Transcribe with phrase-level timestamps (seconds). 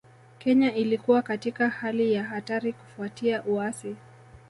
[0.39, 3.95] Kenya ilikuwa katika hali ya hatari kufuatia uasi